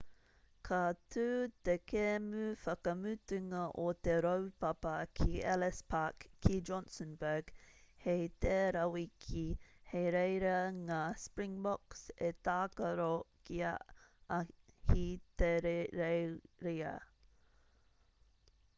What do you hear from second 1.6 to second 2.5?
te kēmu